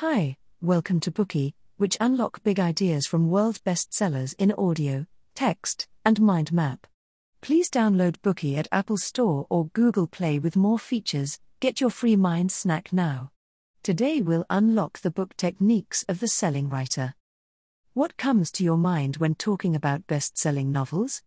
Hi, 0.00 0.36
welcome 0.60 1.00
to 1.00 1.10
Bookey, 1.10 1.54
which 1.78 1.96
unlock 2.02 2.42
big 2.42 2.60
ideas 2.60 3.06
from 3.06 3.30
world 3.30 3.60
bestsellers 3.64 4.34
in 4.38 4.52
audio, 4.52 5.06
text, 5.34 5.88
and 6.04 6.20
mind 6.20 6.52
map. 6.52 6.86
Please 7.40 7.70
download 7.70 8.18
Bookey 8.18 8.58
at 8.58 8.68
Apple 8.70 8.98
Store 8.98 9.46
or 9.48 9.68
Google 9.68 10.06
Play 10.06 10.38
with 10.38 10.54
more 10.54 10.78
features. 10.78 11.40
Get 11.60 11.80
your 11.80 11.88
free 11.88 12.14
mind 12.14 12.52
snack 12.52 12.92
now. 12.92 13.30
Today 13.82 14.20
we'll 14.20 14.44
unlock 14.50 14.98
the 14.98 15.10
book 15.10 15.34
techniques 15.38 16.04
of 16.10 16.20
the 16.20 16.28
selling 16.28 16.68
writer. 16.68 17.14
What 17.94 18.18
comes 18.18 18.50
to 18.52 18.64
your 18.64 18.76
mind 18.76 19.16
when 19.16 19.34
talking 19.34 19.74
about 19.74 20.06
best-selling 20.06 20.70
novels? 20.70 21.22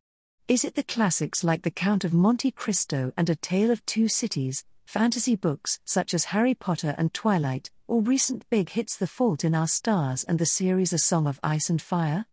Is 0.48 0.64
it 0.64 0.76
the 0.76 0.84
classics 0.84 1.44
like 1.44 1.64
The 1.64 1.72
Count 1.72 2.04
of 2.04 2.14
Monte 2.14 2.52
Cristo 2.52 3.14
and 3.18 3.32
A 3.32 3.36
Tale 3.36 3.72
of 3.72 3.84
Two 3.88 4.08
Cities, 4.08 4.64
fantasy 4.90 5.36
books 5.36 5.80
such 5.86 6.16
as 6.16 6.26
Harry 6.34 6.56
Potter 6.56 6.96
and 6.98 7.14
Twilight, 7.14 7.70
or 7.88 8.02
recent 8.02 8.50
big 8.50 8.72
hits 8.72 8.98
The 8.98 9.06
Fault 9.06 9.44
in 9.44 9.54
Our 9.54 9.68
Stars 9.68 10.24
and 10.24 10.40
the 10.40 10.48
series 10.48 10.94
A 10.94 10.98
Song 10.98 11.28
of 11.28 11.40
Ice 11.44 11.70
and 11.70 11.80
Fire? 11.80 12.26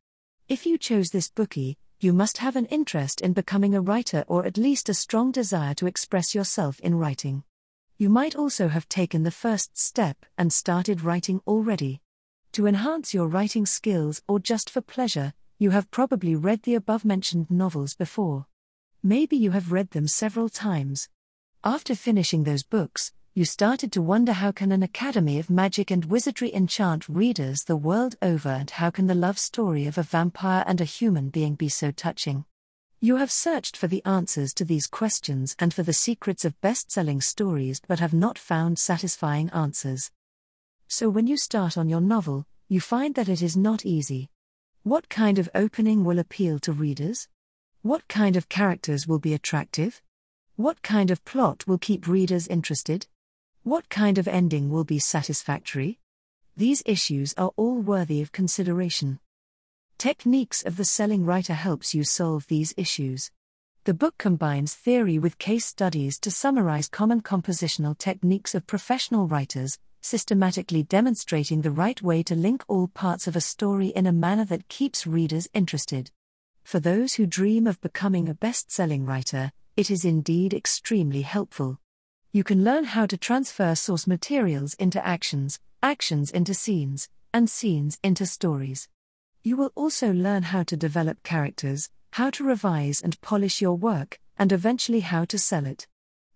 If 0.48 0.64
you 0.64 0.78
chose 0.78 1.10
this 1.10 1.28
bookie, 1.28 1.76
you 2.00 2.14
must 2.14 2.38
have 2.38 2.56
an 2.56 2.64
interest 2.66 3.20
in 3.20 3.34
becoming 3.34 3.74
a 3.74 3.82
writer 3.82 4.24
or 4.26 4.46
at 4.46 4.56
least 4.56 4.88
a 4.88 4.94
strong 4.94 5.32
desire 5.32 5.74
to 5.74 5.86
express 5.86 6.34
yourself 6.34 6.80
in 6.80 6.94
writing. 6.94 7.44
You 7.98 8.08
might 8.08 8.34
also 8.34 8.68
have 8.68 8.88
taken 8.88 9.22
the 9.22 9.30
first 9.30 9.76
step 9.76 10.24
and 10.38 10.50
started 10.50 11.04
writing 11.04 11.42
already. 11.46 12.00
To 12.52 12.66
enhance 12.66 13.12
your 13.12 13.28
writing 13.28 13.66
skills 13.66 14.22
or 14.26 14.40
just 14.40 14.70
for 14.70 14.80
pleasure, 14.80 15.34
you 15.58 15.72
have 15.72 15.90
probably 15.90 16.34
read 16.34 16.62
the 16.62 16.74
above 16.74 17.04
mentioned 17.04 17.50
novels 17.50 17.92
before. 17.92 18.46
Maybe 19.02 19.36
you 19.36 19.50
have 19.50 19.72
read 19.72 19.90
them 19.90 20.08
several 20.08 20.48
times. 20.48 21.10
After 21.66 21.96
finishing 21.96 22.44
those 22.44 22.62
books, 22.62 23.10
you 23.34 23.44
started 23.44 23.90
to 23.90 24.00
wonder 24.00 24.32
how 24.32 24.52
can 24.52 24.70
an 24.70 24.84
academy 24.84 25.40
of 25.40 25.50
magic 25.50 25.90
and 25.90 26.04
wizardry 26.04 26.54
enchant 26.54 27.08
readers 27.08 27.64
the 27.64 27.74
world 27.74 28.14
over 28.22 28.50
and 28.50 28.70
how 28.70 28.90
can 28.90 29.08
the 29.08 29.16
love 29.16 29.36
story 29.36 29.84
of 29.86 29.98
a 29.98 30.04
vampire 30.04 30.62
and 30.64 30.80
a 30.80 30.84
human 30.84 31.28
being 31.28 31.56
be 31.56 31.68
so 31.68 31.90
touching? 31.90 32.44
You 33.00 33.16
have 33.16 33.32
searched 33.32 33.76
for 33.76 33.88
the 33.88 34.00
answers 34.04 34.54
to 34.54 34.64
these 34.64 34.86
questions 34.86 35.56
and 35.58 35.74
for 35.74 35.82
the 35.82 35.92
secrets 35.92 36.44
of 36.44 36.60
best 36.60 36.92
selling 36.92 37.20
stories 37.20 37.80
but 37.88 37.98
have 37.98 38.14
not 38.14 38.38
found 38.38 38.78
satisfying 38.78 39.50
answers. 39.50 40.12
So 40.86 41.08
when 41.08 41.26
you 41.26 41.36
start 41.36 41.76
on 41.76 41.88
your 41.88 42.00
novel, 42.00 42.46
you 42.68 42.80
find 42.80 43.16
that 43.16 43.28
it 43.28 43.42
is 43.42 43.56
not 43.56 43.84
easy. 43.84 44.30
What 44.84 45.08
kind 45.08 45.36
of 45.36 45.50
opening 45.52 46.04
will 46.04 46.20
appeal 46.20 46.60
to 46.60 46.70
readers? 46.70 47.26
What 47.82 48.06
kind 48.06 48.36
of 48.36 48.48
characters 48.48 49.08
will 49.08 49.18
be 49.18 49.34
attractive? 49.34 50.00
What 50.56 50.80
kind 50.80 51.10
of 51.10 51.22
plot 51.26 51.66
will 51.66 51.76
keep 51.76 52.08
readers 52.08 52.48
interested? 52.48 53.06
What 53.62 53.90
kind 53.90 54.16
of 54.16 54.26
ending 54.26 54.70
will 54.70 54.84
be 54.84 54.98
satisfactory? 54.98 55.98
These 56.56 56.82
issues 56.86 57.34
are 57.36 57.52
all 57.56 57.78
worthy 57.78 58.22
of 58.22 58.32
consideration. 58.32 59.20
Techniques 59.98 60.64
of 60.64 60.78
the 60.78 60.84
Selling 60.86 61.26
Writer 61.26 61.52
helps 61.52 61.94
you 61.94 62.04
solve 62.04 62.46
these 62.46 62.72
issues. 62.78 63.30
The 63.84 63.92
book 63.92 64.16
combines 64.16 64.72
theory 64.72 65.18
with 65.18 65.36
case 65.36 65.66
studies 65.66 66.18
to 66.20 66.30
summarize 66.30 66.88
common 66.88 67.20
compositional 67.20 67.98
techniques 67.98 68.54
of 68.54 68.66
professional 68.66 69.26
writers, 69.26 69.78
systematically 70.00 70.82
demonstrating 70.82 71.60
the 71.60 71.70
right 71.70 72.00
way 72.00 72.22
to 72.22 72.34
link 72.34 72.64
all 72.66 72.88
parts 72.88 73.26
of 73.26 73.36
a 73.36 73.42
story 73.42 73.88
in 73.88 74.06
a 74.06 74.12
manner 74.26 74.46
that 74.46 74.68
keeps 74.68 75.06
readers 75.06 75.48
interested. 75.52 76.10
For 76.64 76.80
those 76.80 77.12
who 77.12 77.26
dream 77.26 77.66
of 77.66 77.78
becoming 77.82 78.26
a 78.26 78.34
best 78.34 78.72
selling 78.72 79.04
writer, 79.04 79.52
it 79.76 79.90
is 79.90 80.04
indeed 80.04 80.54
extremely 80.54 81.22
helpful. 81.22 81.78
You 82.32 82.42
can 82.42 82.64
learn 82.64 82.84
how 82.84 83.04
to 83.06 83.16
transfer 83.16 83.74
source 83.74 84.06
materials 84.06 84.74
into 84.74 85.04
actions, 85.06 85.60
actions 85.82 86.30
into 86.30 86.54
scenes, 86.54 87.08
and 87.32 87.50
scenes 87.50 87.98
into 88.02 88.24
stories. 88.24 88.88
You 89.42 89.56
will 89.56 89.72
also 89.74 90.12
learn 90.12 90.44
how 90.44 90.62
to 90.64 90.76
develop 90.76 91.22
characters, 91.22 91.90
how 92.12 92.30
to 92.30 92.44
revise 92.44 93.02
and 93.02 93.20
polish 93.20 93.60
your 93.60 93.76
work, 93.76 94.18
and 94.38 94.50
eventually 94.50 95.00
how 95.00 95.26
to 95.26 95.38
sell 95.38 95.66
it. 95.66 95.86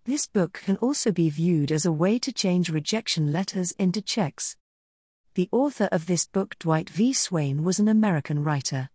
This 0.04 0.26
book 0.26 0.60
can 0.64 0.76
also 0.76 1.10
be 1.10 1.30
viewed 1.30 1.72
as 1.72 1.86
a 1.86 1.92
way 1.92 2.18
to 2.18 2.32
change 2.32 2.68
rejection 2.68 3.32
letters 3.32 3.72
into 3.72 4.02
checks. 4.02 4.56
The 5.34 5.48
author 5.52 5.88
of 5.90 6.06
this 6.06 6.26
book, 6.26 6.58
Dwight 6.58 6.90
V. 6.90 7.12
Swain, 7.14 7.64
was 7.64 7.78
an 7.78 7.88
American 7.88 8.44
writer. 8.44 8.90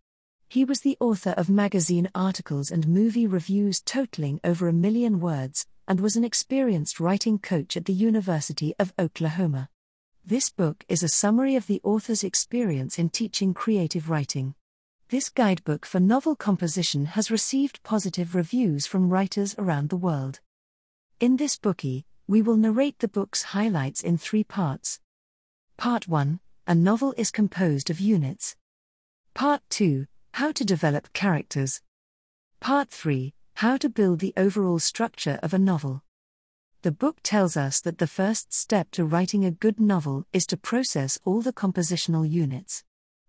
He 0.48 0.64
was 0.64 0.82
the 0.82 0.98
author 1.00 1.32
of 1.32 1.50
magazine 1.50 2.10
articles 2.14 2.72
and 2.72 2.88
movie 2.88 3.28
reviews 3.28 3.82
totaling 3.82 4.40
over 4.44 4.68
a 4.68 4.74
million 4.74 5.20
words, 5.20 5.66
and 5.88 6.00
was 6.00 6.16
an 6.16 6.24
experienced 6.24 7.00
writing 7.00 7.40
coach 7.40 7.76
at 7.76 7.86
the 7.86 7.94
University 7.94 8.74
of 8.80 8.94
Oklahoma. 8.98 9.70
This 10.24 10.50
book 10.50 10.86
is 10.88 11.04
a 11.04 11.10
summary 11.10 11.56
of 11.56 11.68
the 11.68 11.82
author's 11.84 12.24
experience 12.24 12.98
in 12.98 13.10
teaching 13.10 13.54
creative 13.54 14.10
writing. 14.10 14.56
This 15.10 15.30
guidebook 15.30 15.86
for 15.86 16.00
novel 16.00 16.36
composition 16.36 17.06
has 17.06 17.30
received 17.30 17.84
positive 17.84 18.34
reviews 18.34 18.88
from 18.88 19.10
writers 19.10 19.56
around 19.60 19.90
the 19.90 19.98
world. 19.98 20.40
In 21.20 21.38
this 21.38 21.58
bookie, 21.58 22.06
we 22.28 22.42
will 22.42 22.58
narrate 22.58 23.00
the 23.00 23.08
book's 23.08 23.44
highlights 23.44 24.02
in 24.02 24.18
three 24.18 24.44
parts. 24.44 25.00
Part 25.78 26.08
1 26.08 26.40
A 26.66 26.74
novel 26.74 27.14
is 27.18 27.30
composed 27.30 27.90
of 27.90 28.00
units. 28.00 28.56
Part 29.36 29.62
2 29.70 30.08
how 30.36 30.52
to 30.52 30.66
develop 30.66 31.14
characters. 31.14 31.80
Part 32.60 32.90
3 32.90 33.34
How 33.54 33.78
to 33.78 33.88
build 33.88 34.20
the 34.20 34.34
overall 34.36 34.80
structure 34.80 35.40
of 35.42 35.54
a 35.54 35.58
novel. 35.58 36.04
The 36.82 36.92
book 36.92 37.20
tells 37.24 37.56
us 37.56 37.80
that 37.80 38.00
the 38.00 38.06
first 38.20 38.54
step 38.54 38.92
to 38.92 39.06
writing 39.06 39.46
a 39.46 39.52
good 39.52 39.80
novel 39.80 40.26
is 40.34 40.46
to 40.48 40.58
process 40.58 41.18
all 41.24 41.42
the 41.42 41.54
compositional 41.54 42.30
units. 42.30 42.84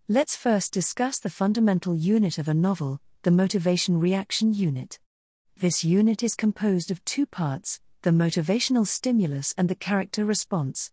Let's 0.08 0.34
first 0.34 0.72
discuss 0.72 1.20
the 1.20 1.30
fundamental 1.30 1.94
unit 1.94 2.38
of 2.38 2.48
a 2.48 2.54
novel, 2.54 3.00
the 3.22 3.30
motivation 3.30 4.00
reaction 4.00 4.52
unit. 4.52 4.98
This 5.56 5.84
unit 5.84 6.24
is 6.24 6.34
composed 6.34 6.90
of 6.90 7.04
two 7.04 7.24
parts 7.24 7.78
the 8.02 8.10
motivational 8.10 8.84
stimulus 8.84 9.54
and 9.56 9.68
the 9.68 9.76
character 9.76 10.24
response. 10.24 10.90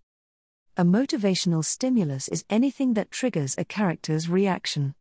A 0.78 0.84
motivational 0.84 1.66
stimulus 1.66 2.28
is 2.28 2.46
anything 2.52 2.94
that 2.94 3.10
triggers 3.10 3.56
a 3.58 3.66
character's 3.66 4.30
reaction. 4.30 4.94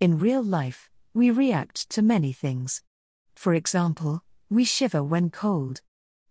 In 0.00 0.18
real 0.18 0.42
life, 0.42 0.90
we 1.14 1.30
react 1.30 1.88
to 1.90 2.02
many 2.02 2.32
things. 2.32 2.82
For 3.36 3.54
example, 3.54 4.22
we 4.50 4.64
shiver 4.64 5.02
when 5.02 5.30
cold. 5.30 5.82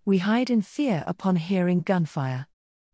We 0.06 0.18
hide 0.18 0.50
in 0.50 0.62
fear 0.62 1.04
upon 1.08 1.38
hearing 1.38 1.80
gunfire. 1.82 2.48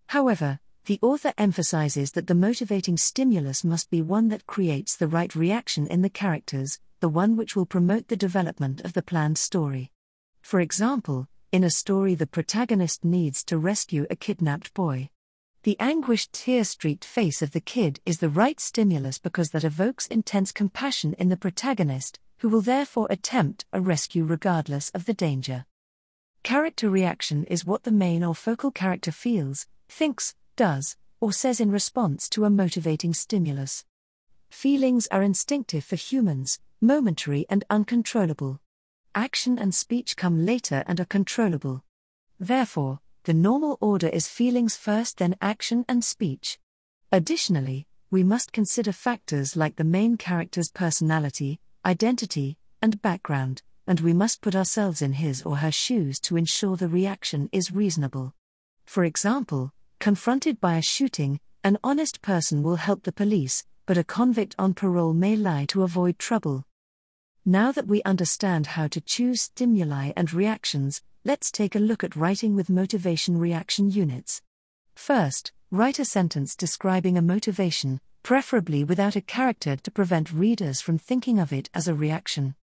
However, 0.07 0.59
the 0.85 0.99
author 1.01 1.33
emphasizes 1.37 2.11
that 2.11 2.27
the 2.27 2.35
motivating 2.35 2.97
stimulus 2.97 3.63
must 3.63 3.89
be 3.89 4.01
one 4.01 4.29
that 4.29 4.47
creates 4.47 4.95
the 4.95 5.07
right 5.07 5.33
reaction 5.35 5.87
in 5.87 6.01
the 6.01 6.09
characters, 6.09 6.79
the 6.99 7.09
one 7.09 7.35
which 7.35 7.55
will 7.55 7.65
promote 7.65 8.07
the 8.07 8.15
development 8.15 8.81
of 8.81 8.93
the 8.93 9.03
planned 9.03 9.37
story. 9.37 9.91
For 10.41 10.59
example, 10.59 11.27
in 11.51 11.63
a 11.63 11.69
story, 11.69 12.15
the 12.15 12.27
protagonist 12.27 13.03
needs 13.03 13.43
to 13.45 13.57
rescue 13.57 14.05
a 14.09 14.15
kidnapped 14.15 14.73
boy. 14.73 15.09
The 15.63 15.77
anguished, 15.79 16.31
tear 16.31 16.63
streaked 16.63 17.03
face 17.03 17.41
of 17.41 17.51
the 17.51 17.59
kid 17.59 17.99
is 18.05 18.19
the 18.19 18.29
right 18.29 18.59
stimulus 18.59 19.17
because 19.17 19.49
that 19.49 19.65
evokes 19.65 20.07
intense 20.07 20.53
compassion 20.53 21.13
in 21.15 21.27
the 21.27 21.35
protagonist, 21.35 22.17
who 22.37 22.47
will 22.47 22.61
therefore 22.61 23.07
attempt 23.09 23.65
a 23.73 23.81
rescue 23.81 24.23
regardless 24.23 24.89
of 24.91 25.03
the 25.05 25.13
danger. 25.13 25.65
Character 26.43 26.89
reaction 26.89 27.43
is 27.45 27.65
what 27.65 27.83
the 27.83 27.91
main 27.91 28.23
or 28.23 28.33
focal 28.33 28.71
character 28.71 29.11
feels, 29.11 29.67
thinks, 29.89 30.33
does, 30.55 30.95
or 31.19 31.33
says 31.33 31.59
in 31.59 31.69
response 31.71 32.29
to 32.29 32.45
a 32.45 32.49
motivating 32.49 33.13
stimulus. 33.13 33.83
Feelings 34.49 35.07
are 35.11 35.21
instinctive 35.21 35.83
for 35.83 35.97
humans, 35.97 36.59
momentary 36.79 37.45
and 37.49 37.65
uncontrollable. 37.69 38.61
Action 39.13 39.59
and 39.59 39.75
speech 39.75 40.15
come 40.15 40.45
later 40.45 40.85
and 40.87 41.01
are 41.01 41.05
controllable. 41.05 41.83
Therefore, 42.39 43.01
the 43.29 43.33
normal 43.35 43.77
order 43.79 44.07
is 44.07 44.27
feelings 44.27 44.75
first, 44.75 45.19
then 45.19 45.35
action 45.39 45.85
and 45.87 46.03
speech. 46.03 46.57
Additionally, 47.11 47.85
we 48.09 48.23
must 48.23 48.51
consider 48.51 48.91
factors 48.91 49.55
like 49.55 49.75
the 49.75 49.83
main 49.83 50.17
character's 50.17 50.71
personality, 50.71 51.59
identity, 51.85 52.57
and 52.81 53.03
background, 53.03 53.61
and 53.85 53.99
we 53.99 54.13
must 54.13 54.41
put 54.41 54.55
ourselves 54.55 55.03
in 55.03 55.13
his 55.13 55.43
or 55.43 55.57
her 55.57 55.71
shoes 55.71 56.19
to 56.19 56.37
ensure 56.37 56.75
the 56.75 56.87
reaction 56.87 57.49
is 57.51 57.71
reasonable. 57.71 58.33
For 58.87 59.03
example, 59.03 59.73
confronted 59.99 60.59
by 60.59 60.77
a 60.77 60.81
shooting, 60.81 61.39
an 61.63 61.77
honest 61.83 62.23
person 62.23 62.63
will 62.63 62.77
help 62.77 63.03
the 63.03 63.11
police, 63.11 63.63
but 63.85 63.95
a 63.95 64.03
convict 64.03 64.55
on 64.57 64.73
parole 64.73 65.13
may 65.13 65.35
lie 65.35 65.65
to 65.65 65.83
avoid 65.83 66.17
trouble. 66.17 66.65
Now 67.45 67.71
that 67.73 67.85
we 67.85 68.01
understand 68.01 68.65
how 68.65 68.87
to 68.87 68.99
choose 68.99 69.43
stimuli 69.43 70.13
and 70.15 70.33
reactions, 70.33 71.03
let's 71.29 71.51
take 71.51 71.75
a 71.75 71.79
look 71.79 72.03
at 72.03 72.15
writing 72.15 72.55
with 72.55 72.71
motivation 72.71 73.37
reaction 73.37 73.91
units. 73.91 74.41
First, 74.95 75.51
write 75.69 75.99
a 75.99 76.03
sentence 76.03 76.55
describing 76.55 77.19
a 77.19 77.21
motivation, 77.21 78.01
preferably 78.23 78.83
without 78.83 79.15
a 79.15 79.21
character 79.21 79.75
to 79.75 79.91
prevent 79.91 80.33
readers 80.33 80.81
from 80.81 80.97
thinking 80.97 81.37
of 81.37 81.53
it 81.53 81.69
as 81.71 81.87
a 81.87 81.93
reaction. 81.93 82.55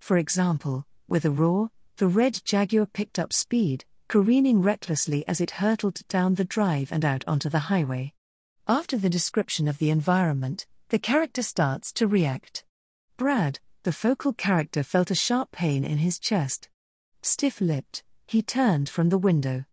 For 0.00 0.18
example, 0.18 0.84
with 1.08 1.24
a 1.24 1.30
roar, 1.30 1.70
the 1.96 2.08
red 2.08 2.42
Jaguar 2.44 2.84
picked 2.84 3.18
up 3.18 3.32
speed, 3.32 3.86
careening 4.06 4.60
recklessly 4.60 5.26
as 5.26 5.40
it 5.40 5.52
hurtled 5.52 6.06
down 6.06 6.34
the 6.34 6.44
drive 6.44 6.92
and 6.92 7.06
out 7.06 7.24
onto 7.26 7.48
the 7.48 7.70
highway. 7.70 8.12
After 8.68 8.98
the 8.98 9.08
description 9.08 9.66
of 9.66 9.78
the 9.78 9.88
environment, 9.88 10.66
the 10.90 10.98
character 10.98 11.42
starts 11.42 11.90
to 11.94 12.06
react. 12.06 12.64
Brad, 13.16 13.60
the 13.84 13.92
focal 13.92 14.34
character, 14.34 14.82
felt 14.82 15.10
a 15.10 15.14
sharp 15.14 15.52
pain 15.52 15.84
in 15.84 15.96
his 15.96 16.18
chest. 16.18 16.68
Stiff 17.22 17.62
lipped, 17.62 18.02
he 18.30 18.42
turned 18.42 18.88
from 18.88 19.08
the 19.08 19.18
window. 19.18 19.64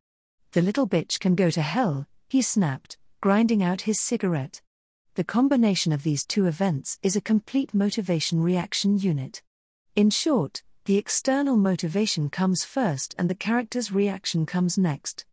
The 0.54 0.64
little 0.64 0.88
bitch 0.88 1.20
can 1.20 1.36
go 1.36 1.52
to 1.52 1.62
hell, 1.62 2.08
he 2.28 2.42
snapped, 2.42 2.98
grinding 3.22 3.62
out 3.62 3.82
his 3.82 4.00
cigarette. 4.00 4.64
The 5.14 5.24
combination 5.24 5.94
of 5.94 6.02
these 6.02 6.26
two 6.26 6.48
events 6.48 6.98
is 7.04 7.16
a 7.16 7.22
complete 7.22 7.76
motivation 7.76 8.42
reaction 8.42 8.98
unit. 8.98 9.44
In 9.96 10.10
short, 10.10 10.64
the 10.86 10.98
external 10.98 11.56
motivation 11.56 12.32
comes 12.32 12.64
first 12.64 13.14
and 13.20 13.30
the 13.30 13.36
character's 13.36 13.92
reaction 13.92 14.48
comes 14.48 14.76
next. 14.76 15.28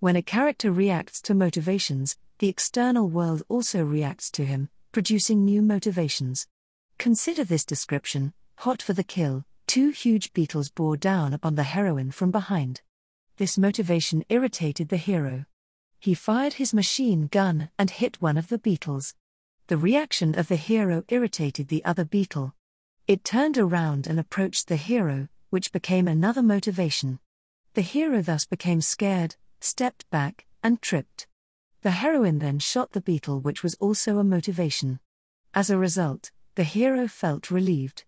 When 0.00 0.14
a 0.14 0.20
character 0.20 0.70
reacts 0.70 1.22
to 1.22 1.34
motivations, 1.34 2.18
the 2.38 2.50
external 2.50 3.08
world 3.08 3.44
also 3.48 3.82
reacts 3.82 4.30
to 4.32 4.44
him, 4.44 4.68
producing 4.92 5.46
new 5.46 5.62
motivations. 5.62 6.46
Consider 6.98 7.44
this 7.44 7.64
description 7.64 8.34
hot 8.56 8.82
for 8.82 8.92
the 8.92 9.04
kill, 9.04 9.46
two 9.72 9.88
huge 9.88 10.34
beetles 10.34 10.68
bore 10.68 10.98
down 10.98 11.32
upon 11.32 11.54
the 11.54 11.62
heroine 11.62 12.10
from 12.10 12.30
behind. 12.30 12.82
This 13.38 13.56
motivation 13.56 14.22
irritated 14.28 14.90
the 14.90 14.98
hero. 14.98 15.46
He 15.98 16.12
fired 16.12 16.52
his 16.52 16.74
machine 16.74 17.26
gun 17.26 17.70
and 17.78 17.88
hit 17.88 18.20
one 18.20 18.36
of 18.36 18.48
the 18.48 18.58
beetles. 18.58 19.14
The 19.68 19.78
reaction 19.78 20.38
of 20.38 20.48
the 20.48 20.56
hero 20.56 21.04
irritated 21.08 21.68
the 21.68 21.82
other 21.86 22.04
beetle. 22.04 22.54
It 23.08 23.24
turned 23.24 23.56
around 23.56 24.06
and 24.06 24.20
approached 24.20 24.68
the 24.68 24.76
hero, 24.76 25.28
which 25.48 25.72
became 25.72 26.06
another 26.06 26.42
motivation. 26.42 27.18
The 27.72 27.80
hero 27.80 28.20
thus 28.20 28.44
became 28.44 28.82
scared, 28.82 29.36
stepped 29.58 30.04
back, 30.10 30.44
and 30.62 30.82
tripped. 30.82 31.26
The 31.80 31.92
heroine 31.92 32.40
then 32.40 32.58
shot 32.58 32.92
the 32.92 33.00
beetle, 33.00 33.40
which 33.40 33.62
was 33.62 33.76
also 33.76 34.18
a 34.18 34.22
motivation. 34.22 35.00
As 35.54 35.70
a 35.70 35.78
result, 35.78 36.30
the 36.56 36.64
hero 36.64 37.08
felt 37.08 37.50
relieved. 37.50 38.04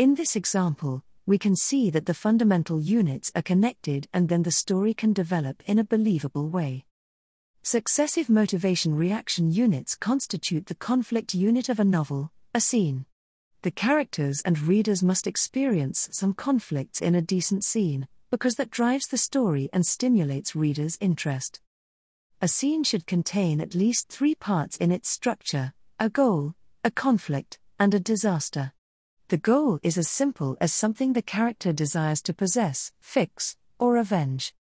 In 0.00 0.14
this 0.14 0.34
example, 0.34 1.04
we 1.26 1.36
can 1.36 1.54
see 1.54 1.90
that 1.90 2.06
the 2.06 2.14
fundamental 2.14 2.80
units 2.80 3.30
are 3.34 3.42
connected 3.42 4.08
and 4.14 4.30
then 4.30 4.44
the 4.44 4.50
story 4.50 4.94
can 4.94 5.12
develop 5.12 5.62
in 5.66 5.78
a 5.78 5.84
believable 5.84 6.48
way. 6.48 6.86
Successive 7.62 8.30
motivation 8.30 8.94
reaction 8.94 9.52
units 9.52 9.94
constitute 9.94 10.64
the 10.64 10.74
conflict 10.74 11.34
unit 11.34 11.68
of 11.68 11.78
a 11.78 11.84
novel, 11.84 12.32
a 12.54 12.62
scene. 12.62 13.04
The 13.60 13.70
characters 13.70 14.40
and 14.40 14.58
readers 14.58 15.02
must 15.02 15.26
experience 15.26 16.08
some 16.12 16.32
conflicts 16.32 17.02
in 17.02 17.14
a 17.14 17.20
decent 17.20 17.62
scene, 17.62 18.08
because 18.30 18.54
that 18.54 18.70
drives 18.70 19.08
the 19.08 19.18
story 19.18 19.68
and 19.70 19.84
stimulates 19.84 20.56
readers' 20.56 20.96
interest. 21.02 21.60
A 22.40 22.48
scene 22.48 22.84
should 22.84 23.06
contain 23.06 23.60
at 23.60 23.74
least 23.74 24.08
three 24.08 24.34
parts 24.34 24.78
in 24.78 24.92
its 24.92 25.10
structure 25.10 25.74
a 25.98 26.08
goal, 26.08 26.54
a 26.82 26.90
conflict, 26.90 27.58
and 27.78 27.92
a 27.92 28.00
disaster. 28.00 28.72
The 29.30 29.38
goal 29.38 29.78
is 29.84 29.96
as 29.96 30.08
simple 30.08 30.56
as 30.60 30.72
something 30.72 31.12
the 31.12 31.22
character 31.22 31.72
desires 31.72 32.20
to 32.22 32.34
possess, 32.34 32.90
fix, 32.98 33.56
or 33.78 33.96
avenge. 33.96 34.52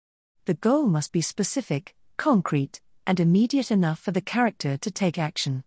The 0.46 0.54
goal 0.54 0.86
must 0.86 1.12
be 1.12 1.22
specific, 1.22 1.96
concrete, 2.18 2.80
and 3.08 3.20
immediate 3.20 3.72
enough 3.72 3.98
for 3.98 4.12
the 4.12 4.22
character 4.22 4.78
to 4.78 4.92
take 4.92 5.18
action. 5.18 5.64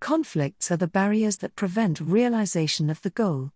Conflicts 0.00 0.72
are 0.72 0.76
the 0.76 0.88
barriers 0.88 1.36
that 1.36 1.54
prevent 1.54 2.00
realization 2.00 2.90
of 2.90 3.00
the 3.02 3.10
goal. 3.10 3.52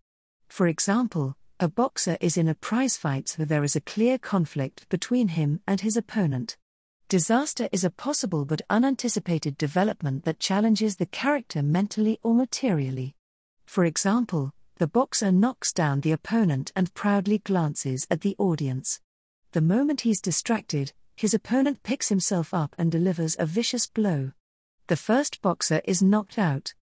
For 0.48 0.68
example, 0.68 1.36
a 1.58 1.66
boxer 1.66 2.16
is 2.20 2.36
in 2.36 2.46
a 2.46 2.54
prize 2.54 2.96
fight 2.96 3.28
so 3.28 3.44
there 3.44 3.64
is 3.64 3.74
a 3.74 3.80
clear 3.80 4.16
conflict 4.16 4.88
between 4.90 5.26
him 5.26 5.58
and 5.66 5.80
his 5.80 5.96
opponent. 5.96 6.56
Disaster 7.08 7.68
is 7.72 7.82
a 7.82 7.90
possible 7.90 8.44
but 8.44 8.62
unanticipated 8.70 9.58
development 9.58 10.24
that 10.24 10.38
challenges 10.38 10.98
the 10.98 11.06
character 11.06 11.64
mentally 11.64 12.20
or 12.22 12.32
materially. 12.32 13.16
For 13.66 13.84
example, 13.84 14.52
the 14.76 14.86
boxer 14.86 15.30
knocks 15.30 15.72
down 15.72 16.00
the 16.00 16.12
opponent 16.12 16.72
and 16.74 16.92
proudly 16.94 17.38
glances 17.38 18.06
at 18.10 18.22
the 18.22 18.34
audience. 18.38 19.00
The 19.52 19.60
moment 19.60 20.00
he's 20.00 20.20
distracted, 20.20 20.92
his 21.16 21.32
opponent 21.32 21.82
picks 21.84 22.08
himself 22.08 22.52
up 22.52 22.74
and 22.76 22.90
delivers 22.90 23.36
a 23.38 23.46
vicious 23.46 23.86
blow. 23.86 24.32
The 24.88 24.96
first 24.96 25.40
boxer 25.40 25.80
is 25.84 26.02
knocked 26.02 26.38
out. 26.38 26.74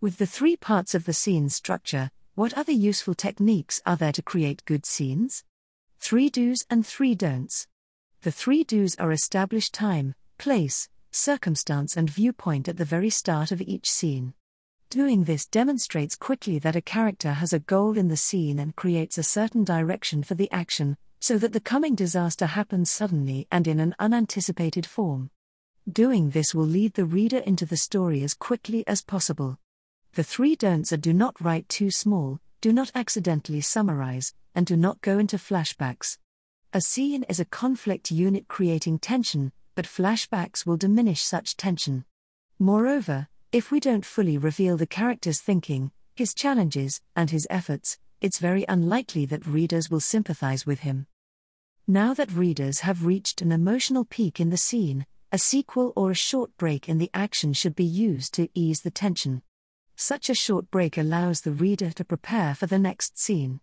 With 0.00 0.16
the 0.16 0.26
three 0.26 0.56
parts 0.56 0.94
of 0.94 1.04
the 1.04 1.12
scene 1.12 1.50
structure, 1.50 2.10
what 2.34 2.54
other 2.54 2.72
useful 2.72 3.14
techniques 3.14 3.82
are 3.84 3.96
there 3.96 4.12
to 4.12 4.22
create 4.22 4.64
good 4.64 4.86
scenes? 4.86 5.44
Three 5.98 6.30
do's 6.30 6.64
and 6.70 6.86
three 6.86 7.14
don'ts. 7.14 7.66
The 8.22 8.32
three 8.32 8.64
do's 8.64 8.96
are 8.96 9.12
establish 9.12 9.68
time, 9.68 10.14
place, 10.38 10.88
circumstance, 11.10 11.98
and 11.98 12.08
viewpoint 12.08 12.66
at 12.66 12.78
the 12.78 12.84
very 12.86 13.10
start 13.10 13.52
of 13.52 13.60
each 13.60 13.90
scene. 13.90 14.32
Doing 14.90 15.22
this 15.22 15.46
demonstrates 15.46 16.16
quickly 16.16 16.58
that 16.58 16.74
a 16.74 16.82
character 16.82 17.34
has 17.34 17.52
a 17.52 17.60
goal 17.60 17.96
in 17.96 18.08
the 18.08 18.16
scene 18.16 18.58
and 18.58 18.74
creates 18.74 19.18
a 19.18 19.22
certain 19.22 19.62
direction 19.62 20.24
for 20.24 20.34
the 20.34 20.50
action, 20.50 20.96
so 21.20 21.38
that 21.38 21.52
the 21.52 21.60
coming 21.60 21.94
disaster 21.94 22.46
happens 22.46 22.90
suddenly 22.90 23.46
and 23.52 23.68
in 23.68 23.78
an 23.78 23.94
unanticipated 24.00 24.84
form. 24.84 25.30
Doing 25.88 26.30
this 26.30 26.56
will 26.56 26.66
lead 26.66 26.94
the 26.94 27.04
reader 27.04 27.38
into 27.38 27.64
the 27.64 27.76
story 27.76 28.24
as 28.24 28.34
quickly 28.34 28.84
as 28.88 29.00
possible. 29.00 29.60
The 30.14 30.24
three 30.24 30.56
don'ts 30.56 30.92
are 30.92 30.96
do 30.96 31.12
not 31.12 31.40
write 31.40 31.68
too 31.68 31.92
small, 31.92 32.40
do 32.60 32.72
not 32.72 32.90
accidentally 32.92 33.60
summarize, 33.60 34.34
and 34.56 34.66
do 34.66 34.76
not 34.76 35.02
go 35.02 35.20
into 35.20 35.36
flashbacks. 35.36 36.18
A 36.72 36.80
scene 36.80 37.22
is 37.28 37.38
a 37.38 37.44
conflict 37.44 38.10
unit 38.10 38.48
creating 38.48 38.98
tension, 38.98 39.52
but 39.76 39.86
flashbacks 39.86 40.66
will 40.66 40.76
diminish 40.76 41.22
such 41.22 41.56
tension. 41.56 42.04
Moreover, 42.58 43.28
if 43.52 43.72
we 43.72 43.80
don't 43.80 44.04
fully 44.04 44.38
reveal 44.38 44.76
the 44.76 44.86
character's 44.86 45.40
thinking, 45.40 45.90
his 46.14 46.34
challenges, 46.34 47.00
and 47.16 47.30
his 47.30 47.48
efforts, 47.50 47.98
it's 48.20 48.38
very 48.38 48.64
unlikely 48.68 49.26
that 49.26 49.46
readers 49.46 49.90
will 49.90 50.00
sympathize 50.00 50.64
with 50.64 50.80
him. 50.80 51.06
Now 51.86 52.14
that 52.14 52.30
readers 52.30 52.80
have 52.80 53.04
reached 53.04 53.42
an 53.42 53.50
emotional 53.50 54.04
peak 54.04 54.38
in 54.38 54.50
the 54.50 54.56
scene, 54.56 55.04
a 55.32 55.38
sequel 55.38 55.92
or 55.96 56.12
a 56.12 56.14
short 56.14 56.56
break 56.58 56.88
in 56.88 56.98
the 56.98 57.10
action 57.12 57.52
should 57.52 57.74
be 57.74 57.84
used 57.84 58.34
to 58.34 58.48
ease 58.54 58.82
the 58.82 58.90
tension. 58.90 59.42
Such 59.96 60.30
a 60.30 60.34
short 60.34 60.70
break 60.70 60.96
allows 60.96 61.40
the 61.40 61.52
reader 61.52 61.90
to 61.90 62.04
prepare 62.04 62.54
for 62.54 62.66
the 62.66 62.78
next 62.78 63.18
scene. 63.18 63.60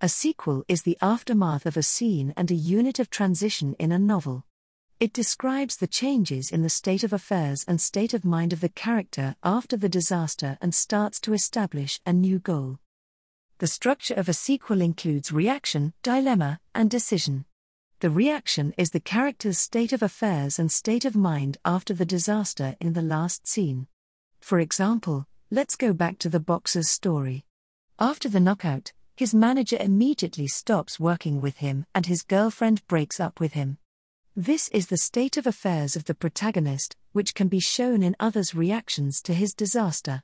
A 0.00 0.08
sequel 0.08 0.64
is 0.66 0.82
the 0.82 0.96
aftermath 1.02 1.66
of 1.66 1.76
a 1.76 1.82
scene 1.82 2.32
and 2.38 2.50
a 2.50 2.54
unit 2.54 2.98
of 2.98 3.10
transition 3.10 3.74
in 3.78 3.92
a 3.92 3.98
novel. 3.98 4.46
It 4.98 5.12
describes 5.12 5.76
the 5.76 5.86
changes 5.86 6.50
in 6.50 6.62
the 6.62 6.70
state 6.70 7.04
of 7.04 7.12
affairs 7.12 7.66
and 7.68 7.78
state 7.78 8.14
of 8.14 8.24
mind 8.24 8.54
of 8.54 8.60
the 8.60 8.70
character 8.70 9.36
after 9.42 9.76
the 9.76 9.90
disaster 9.90 10.56
and 10.62 10.74
starts 10.74 11.20
to 11.20 11.34
establish 11.34 12.00
a 12.06 12.14
new 12.14 12.38
goal. 12.38 12.78
The 13.58 13.66
structure 13.66 14.14
of 14.14 14.26
a 14.26 14.32
sequel 14.32 14.80
includes 14.80 15.32
reaction, 15.32 15.92
dilemma, 16.02 16.60
and 16.74 16.90
decision. 16.90 17.44
The 18.00 18.08
reaction 18.08 18.72
is 18.78 18.90
the 18.90 19.00
character's 19.00 19.58
state 19.58 19.92
of 19.92 20.02
affairs 20.02 20.58
and 20.58 20.72
state 20.72 21.04
of 21.04 21.14
mind 21.14 21.58
after 21.62 21.92
the 21.92 22.06
disaster 22.06 22.74
in 22.80 22.94
the 22.94 23.02
last 23.02 23.46
scene. 23.46 23.88
For 24.40 24.60
example, 24.60 25.26
let's 25.50 25.76
go 25.76 25.92
back 25.92 26.18
to 26.20 26.30
the 26.30 26.40
boxer's 26.40 26.88
story. 26.88 27.44
After 27.98 28.30
the 28.30 28.40
knockout, 28.40 28.94
his 29.14 29.34
manager 29.34 29.76
immediately 29.78 30.46
stops 30.46 30.98
working 30.98 31.42
with 31.42 31.58
him 31.58 31.84
and 31.94 32.06
his 32.06 32.22
girlfriend 32.22 32.86
breaks 32.86 33.20
up 33.20 33.40
with 33.40 33.52
him. 33.52 33.76
This 34.38 34.68
is 34.68 34.88
the 34.88 34.98
state 34.98 35.38
of 35.38 35.46
affairs 35.46 35.96
of 35.96 36.04
the 36.04 36.14
protagonist, 36.14 36.94
which 37.12 37.34
can 37.34 37.48
be 37.48 37.58
shown 37.58 38.02
in 38.02 38.14
others' 38.20 38.54
reactions 38.54 39.22
to 39.22 39.32
his 39.32 39.54
disaster. 39.54 40.22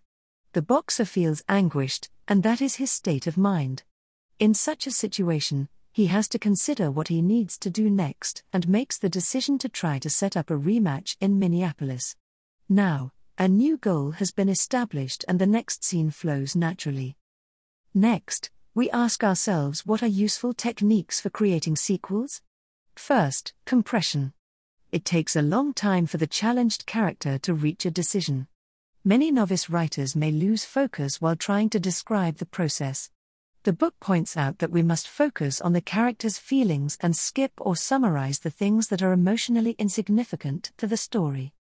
The 0.53 0.61
boxer 0.61 1.07
feels 1.07 1.43
anguished, 1.49 2.11
and 2.29 2.43
that 2.43 2.61
is 2.61 2.75
his 2.75 2.91
state 2.91 3.27
of 3.27 3.39
mind. 3.39 3.85
In 4.39 4.53
such 4.53 4.87
a 4.87 4.91
situation, 4.91 5.71
he 5.95 6.09
has 6.09 6.29
to 6.29 6.39
consider 6.39 6.91
what 6.91 7.09
he 7.09 7.23
needs 7.23 7.57
to 7.61 7.71
do 7.71 7.89
next 7.89 8.43
and 8.53 8.69
makes 8.69 8.99
the 8.99 9.09
decision 9.09 9.57
to 9.57 9.71
try 9.71 9.99
to 10.01 10.11
set 10.11 10.37
up 10.37 10.51
a 10.51 10.59
rematch 10.59 11.17
in 11.19 11.39
Minneapolis. 11.39 12.15
Now, 12.69 13.13
a 13.39 13.49
new 13.49 13.79
goal 13.79 14.11
has 14.11 14.31
been 14.31 14.51
established 14.51 15.25
and 15.27 15.39
the 15.39 15.47
next 15.47 15.85
scene 15.85 16.11
flows 16.11 16.55
naturally. 16.55 17.17
Next, 17.95 18.51
we 18.75 18.91
ask 18.91 19.25
ourselves 19.25 19.87
what 19.87 20.03
are 20.03 20.07
useful 20.07 20.53
techniques 20.53 21.19
for 21.19 21.31
creating 21.31 21.77
sequels? 21.77 22.43
First, 22.95 23.55
compression. 23.65 24.33
It 24.91 25.05
takes 25.05 25.37
a 25.37 25.43
long 25.43 25.75
time 25.75 26.07
for 26.07 26.19
the 26.19 26.27
challenged 26.27 26.87
character 26.87 27.39
to 27.39 27.55
reach 27.55 27.87
a 27.87 27.91
decision. 27.91 28.47
Many 29.05 29.31
novice 29.31 29.69
writers 29.69 30.15
may 30.15 30.31
lose 30.31 30.65
focus 30.65 31.21
while 31.21 31.35
trying 31.35 31.71
to 31.71 31.81
describe 31.81 32.37
the 32.37 32.47
process. 32.47 33.11
The 33.65 33.73
book 33.73 33.95
points 34.01 34.37
out 34.37 34.59
that 34.59 34.71
we 34.71 34.83
must 34.83 35.09
focus 35.09 35.61
on 35.61 35.73
the 35.73 35.81
character's 35.81 36.39
feelings 36.39 36.99
and 37.01 37.17
skip 37.17 37.53
or 37.59 37.77
summarize 37.77 38.41
the 38.41 38.51
things 38.51 38.89
that 38.89 39.03
are 39.03 39.13
emotionally 39.13 39.77
insignificant 39.79 40.73
to 40.79 40.87
the 40.87 40.97
story. 40.97 41.55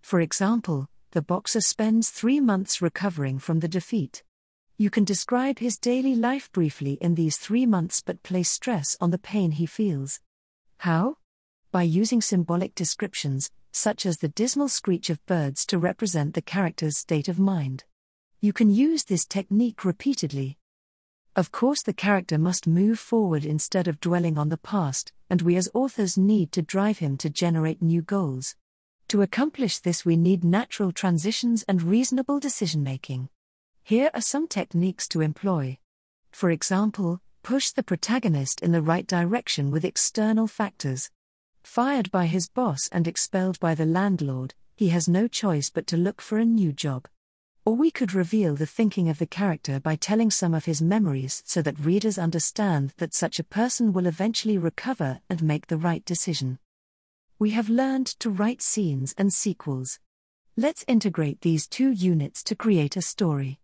For 0.00 0.20
example, 0.20 0.88
the 1.10 1.22
boxer 1.22 1.60
spends 1.60 2.10
three 2.10 2.40
months 2.40 2.80
recovering 2.80 3.38
from 3.38 3.60
the 3.60 3.68
defeat. 3.68 4.22
You 4.76 4.90
can 4.90 5.04
describe 5.04 5.58
his 5.58 5.78
daily 5.78 6.14
life 6.14 6.50
briefly 6.52 6.98
in 7.00 7.14
these 7.14 7.36
three 7.36 7.66
months 7.66 8.00
but 8.00 8.22
place 8.22 8.50
stress 8.50 8.96
on 9.00 9.10
the 9.10 9.18
pain 9.18 9.50
he 9.50 9.66
feels. 9.66 10.20
How? 10.78 11.16
By 11.72 11.82
using 11.82 12.20
symbolic 12.20 12.74
descriptions, 12.74 13.50
such 13.72 14.06
as 14.06 14.18
the 14.18 14.28
dismal 14.28 14.68
screech 14.68 15.10
of 15.10 15.24
birds 15.26 15.66
to 15.66 15.78
represent 15.78 16.34
the 16.34 16.42
character's 16.42 16.96
state 16.96 17.28
of 17.28 17.38
mind. 17.38 17.84
You 18.40 18.52
can 18.52 18.70
use 18.70 19.04
this 19.04 19.26
technique 19.26 19.84
repeatedly. 19.84 20.56
Of 21.34 21.50
course, 21.50 21.82
the 21.82 21.92
character 21.92 22.38
must 22.38 22.66
move 22.66 22.98
forward 22.98 23.44
instead 23.44 23.88
of 23.88 24.00
dwelling 24.00 24.38
on 24.38 24.48
the 24.48 24.56
past, 24.56 25.12
and 25.28 25.42
we 25.42 25.56
as 25.56 25.68
authors 25.74 26.16
need 26.16 26.52
to 26.52 26.62
drive 26.62 26.98
him 26.98 27.16
to 27.18 27.28
generate 27.28 27.82
new 27.82 28.02
goals. 28.02 28.54
To 29.08 29.22
accomplish 29.22 29.78
this, 29.78 30.04
we 30.04 30.16
need 30.16 30.44
natural 30.44 30.92
transitions 30.92 31.64
and 31.64 31.82
reasonable 31.82 32.38
decision 32.38 32.82
making. 32.82 33.28
Here 33.82 34.10
are 34.14 34.20
some 34.20 34.46
techniques 34.46 35.08
to 35.08 35.22
employ. 35.22 35.78
For 36.30 36.50
example, 36.50 37.20
push 37.42 37.70
the 37.70 37.82
protagonist 37.82 38.60
in 38.60 38.72
the 38.72 38.82
right 38.82 39.06
direction 39.06 39.70
with 39.70 39.84
external 39.84 40.46
factors. 40.46 41.10
Fired 41.64 42.10
by 42.10 42.26
his 42.26 42.48
boss 42.48 42.88
and 42.92 43.06
expelled 43.06 43.58
by 43.60 43.74
the 43.74 43.86
landlord, 43.86 44.54
he 44.76 44.88
has 44.88 45.08
no 45.08 45.28
choice 45.28 45.70
but 45.70 45.86
to 45.88 45.96
look 45.96 46.20
for 46.20 46.38
a 46.38 46.44
new 46.44 46.72
job. 46.72 47.08
Or 47.64 47.74
we 47.74 47.90
could 47.90 48.14
reveal 48.14 48.54
the 48.54 48.66
thinking 48.66 49.08
of 49.08 49.18
the 49.18 49.26
character 49.26 49.80
by 49.80 49.96
telling 49.96 50.30
some 50.30 50.54
of 50.54 50.64
his 50.64 50.80
memories 50.80 51.42
so 51.44 51.62
that 51.62 51.78
readers 51.78 52.18
understand 52.18 52.94
that 52.96 53.14
such 53.14 53.38
a 53.38 53.44
person 53.44 53.92
will 53.92 54.06
eventually 54.06 54.58
recover 54.58 55.20
and 55.28 55.42
make 55.42 55.66
the 55.66 55.76
right 55.76 56.04
decision 56.04 56.58
we 57.40 57.50
have 57.50 57.68
learned 57.68 58.06
to 58.06 58.30
write 58.30 58.60
scenes 58.60 59.14
and 59.16 59.32
sequels. 59.32 60.00
Let's 60.56 60.84
integrate 60.88 61.42
these 61.42 61.68
two 61.68 61.90
units 61.90 62.42
to 62.44 62.56
create 62.56 62.96
a 62.96 63.02
story. 63.02 63.60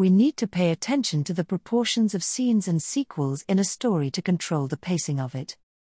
We 0.00 0.08
need 0.08 0.38
to 0.38 0.48
pay 0.48 0.70
attention 0.70 1.24
to 1.24 1.34
the 1.34 1.44
proportions 1.44 2.14
of 2.14 2.24
scenes 2.24 2.66
and 2.66 2.82
sequels 2.82 3.44
in 3.46 3.58
a 3.58 3.64
story 3.64 4.10
to 4.12 4.22
control 4.22 4.66
the 4.66 4.78
pacing 4.78 5.20
of 5.20 5.34
it. 5.34 5.58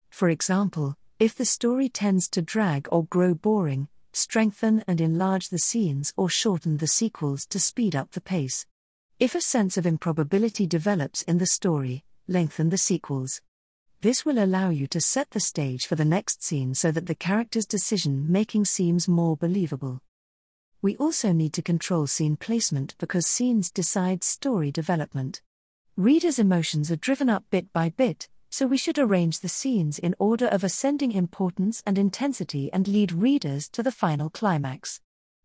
For 0.09 0.31
example, 0.31 0.97
if 1.19 1.35
the 1.35 1.45
story 1.45 1.91
tends 1.91 2.27
to 2.31 2.41
drag 2.41 2.89
or 2.91 3.05
grow 3.05 3.35
boring, 3.35 3.89
strengthen 4.15 4.83
and 4.89 5.03
enlarge 5.03 5.51
the 5.51 5.59
scenes 5.59 6.15
or 6.17 6.31
shorten 6.31 6.79
the 6.79 6.87
sequels 6.87 7.45
to 7.51 7.61
speed 7.61 7.95
up 7.95 8.13
the 8.13 8.23
pace. 8.23 8.65
If 9.19 9.35
a 9.35 9.43
sense 9.43 9.77
of 9.77 9.85
improbability 9.85 10.67
develops 10.67 11.21
in 11.25 11.37
the 11.37 11.45
story, 11.45 12.03
lengthen 12.27 12.71
the 12.71 12.79
sequels. 12.79 13.43
This 14.01 14.25
will 14.25 14.43
allow 14.43 14.71
you 14.71 14.87
to 14.87 15.01
set 15.03 15.33
the 15.33 15.41
stage 15.41 15.85
for 15.85 15.97
the 15.97 16.07
next 16.07 16.43
scene 16.43 16.75
so 16.75 16.91
that 16.91 17.05
the 17.05 17.15
character's 17.15 17.67
decision 17.67 18.33
making 18.33 18.65
seems 18.65 19.07
more 19.07 19.37
believable. 19.37 20.01
We 20.83 20.97
also 20.97 21.33
need 21.33 21.53
to 21.55 21.63
control 21.63 22.07
scene 22.07 22.37
placement 22.37 22.95
because 22.99 23.27
scenes 23.27 23.71
decide 23.71 24.25
story 24.25 24.73
development. 24.73 25.43
Readers' 25.95 26.39
emotions 26.39 26.91
are 26.91 26.97
driven 26.97 27.29
up 27.29 27.45
bit 27.51 27.71
by 27.75 27.91
bit, 27.91 28.31
so 28.49 28.67
we 28.67 28.79
should 28.79 28.99
arrange 28.99 29.41
the 29.41 29.49
scenes 29.49 29.99
in 29.99 30.15
order 30.19 30.47
of 30.47 30.65
ascending 30.65 31.13
importance 31.13 31.83
and 31.85 31.99
intensity 31.99 32.73
and 32.73 32.89
lead 32.89 33.13
readers 33.13 33.69
to 33.69 33.83
the 33.83 33.93
final 33.93 34.31
climax. 34.31 35.03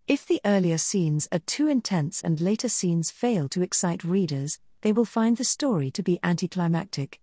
If 0.08 0.26
the 0.26 0.40
earlier 0.46 0.78
scenes 0.78 1.28
are 1.34 1.40
too 1.40 1.68
intense 1.68 2.22
and 2.22 2.40
later 2.40 2.70
scenes 2.70 3.12
fail 3.12 3.50
to 3.50 3.62
excite 3.62 4.06
readers, 4.06 4.60
they 4.84 4.94
will 4.94 5.04
find 5.04 5.36
the 5.36 5.44
story 5.44 5.92
to 5.92 6.04
be 6.04 6.20
anticlimactic. 6.24 7.20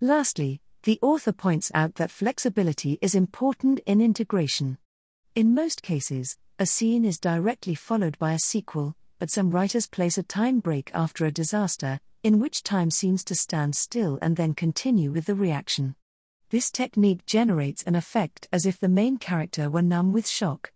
Lastly, 0.00 0.62
the 0.84 0.98
author 1.02 1.32
points 1.32 1.70
out 1.74 1.96
that 1.96 2.10
flexibility 2.10 2.98
is 3.02 3.14
important 3.14 3.80
in 3.84 4.00
integration. 4.00 4.78
In 5.34 5.54
most 5.54 5.82
cases, 5.82 6.38
a 6.58 6.64
scene 6.64 7.04
is 7.04 7.18
directly 7.18 7.74
followed 7.74 8.18
by 8.18 8.32
a 8.32 8.38
sequel, 8.38 8.96
but 9.18 9.30
some 9.30 9.50
writers 9.50 9.86
place 9.86 10.16
a 10.16 10.22
time 10.22 10.58
break 10.58 10.90
after 10.94 11.26
a 11.26 11.30
disaster, 11.30 12.00
in 12.22 12.38
which 12.38 12.62
time 12.62 12.90
seems 12.90 13.22
to 13.24 13.34
stand 13.34 13.76
still 13.76 14.18
and 14.22 14.36
then 14.36 14.54
continue 14.54 15.10
with 15.10 15.26
the 15.26 15.34
reaction. 15.34 15.94
This 16.48 16.70
technique 16.70 17.26
generates 17.26 17.82
an 17.82 17.94
effect 17.94 18.48
as 18.52 18.64
if 18.64 18.80
the 18.80 18.88
main 18.88 19.18
character 19.18 19.68
were 19.68 19.82
numb 19.82 20.14
with 20.14 20.26
shock. 20.26 20.72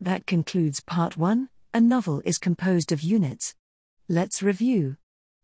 That 0.00 0.24
concludes 0.26 0.80
part 0.80 1.16
1. 1.16 1.48
A 1.74 1.80
novel 1.80 2.22
is 2.24 2.38
composed 2.38 2.92
of 2.92 3.02
units. 3.02 3.56
Let's 4.08 4.40
review. 4.42 4.98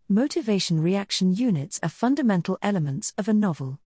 Motivation 0.08 0.80
reaction 0.80 1.34
units 1.34 1.80
are 1.82 1.88
fundamental 1.88 2.58
elements 2.62 3.12
of 3.18 3.28
a 3.28 3.34
novel. 3.34 3.80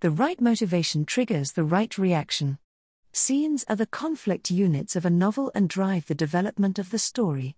The 0.00 0.10
right 0.10 0.40
motivation 0.40 1.04
triggers 1.04 1.52
the 1.52 1.64
right 1.64 1.96
reaction. 1.98 2.58
Scenes 3.18 3.64
are 3.66 3.76
the 3.76 3.86
conflict 3.86 4.50
units 4.50 4.94
of 4.94 5.06
a 5.06 5.10
novel 5.10 5.50
and 5.54 5.70
drive 5.70 6.04
the 6.04 6.14
development 6.14 6.78
of 6.78 6.90
the 6.90 6.98
story. 6.98 7.56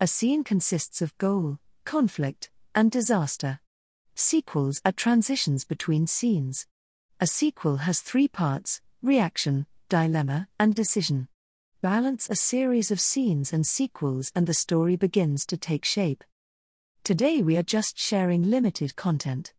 A 0.00 0.08
scene 0.08 0.42
consists 0.42 1.00
of 1.00 1.16
goal, 1.16 1.60
conflict, 1.84 2.50
and 2.74 2.90
disaster. 2.90 3.60
Sequels 4.16 4.80
are 4.84 4.90
transitions 4.90 5.64
between 5.64 6.08
scenes. 6.08 6.66
A 7.20 7.28
sequel 7.28 7.76
has 7.76 8.00
three 8.00 8.26
parts 8.26 8.80
reaction, 9.00 9.66
dilemma, 9.88 10.48
and 10.58 10.74
decision. 10.74 11.28
Balance 11.80 12.28
a 12.28 12.34
series 12.34 12.90
of 12.90 13.00
scenes 13.00 13.52
and 13.52 13.64
sequels, 13.64 14.32
and 14.34 14.48
the 14.48 14.54
story 14.54 14.96
begins 14.96 15.46
to 15.46 15.56
take 15.56 15.84
shape. 15.84 16.24
Today 17.04 17.42
we 17.42 17.56
are 17.56 17.62
just 17.62 17.96
sharing 17.96 18.50
limited 18.50 18.96
content. 18.96 19.54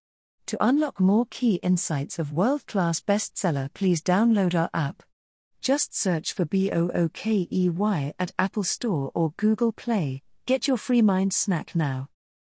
To 0.47 0.57
unlock 0.59 0.99
more 0.99 1.25
key 1.29 1.55
insights 1.63 2.19
of 2.19 2.33
world 2.33 2.67
class 2.67 2.99
bestseller, 2.99 3.73
please 3.73 4.01
download 4.01 4.53
our 4.53 4.69
app. 4.73 5.03
Just 5.61 5.95
search 5.95 6.33
for 6.33 6.45
BOOKEY 6.45 7.47
at 8.19 8.31
Apple 8.39 8.63
Store 8.63 9.11
or 9.13 9.33
Google 9.37 9.71
Play. 9.71 10.21
Get 10.45 10.67
your 10.67 10.77
free 10.77 11.01
mind 11.01 11.33
snack 11.33 11.75
now. 11.75 12.09